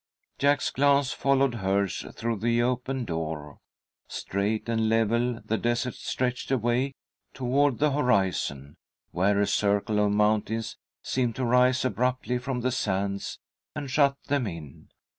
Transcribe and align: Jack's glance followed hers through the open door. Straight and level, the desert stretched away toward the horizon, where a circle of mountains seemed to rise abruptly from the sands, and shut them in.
Jack's 0.39 0.71
glance 0.71 1.11
followed 1.11 1.53
hers 1.53 2.03
through 2.15 2.37
the 2.39 2.59
open 2.63 3.05
door. 3.05 3.59
Straight 4.07 4.67
and 4.67 4.89
level, 4.89 5.39
the 5.45 5.59
desert 5.59 5.93
stretched 5.93 6.49
away 6.49 6.93
toward 7.35 7.77
the 7.77 7.91
horizon, 7.91 8.77
where 9.11 9.39
a 9.39 9.45
circle 9.45 10.03
of 10.03 10.11
mountains 10.11 10.75
seemed 11.03 11.35
to 11.35 11.45
rise 11.45 11.85
abruptly 11.85 12.39
from 12.39 12.61
the 12.61 12.71
sands, 12.71 13.37
and 13.75 13.91
shut 13.91 14.17
them 14.25 14.47
in. 14.47 14.87